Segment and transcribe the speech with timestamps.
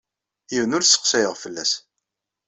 [0.53, 1.71] Yiwen ur sseqsayeɣ fell-as.